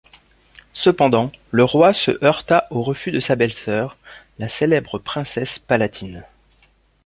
[0.73, 3.97] Cependant, le roi se heurta au refus de sa belle-sœur,
[4.39, 6.23] la célèbre princesse Palatine.